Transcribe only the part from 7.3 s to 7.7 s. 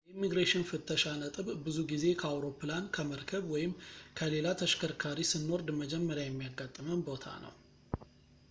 ነው